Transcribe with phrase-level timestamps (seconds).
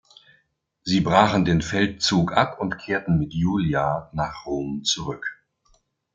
[0.83, 5.27] Sie brachen den Feldzug ab und kehrten mit Julia nach Rom zurück.